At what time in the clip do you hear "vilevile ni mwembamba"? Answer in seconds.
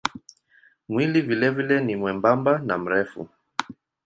1.21-2.57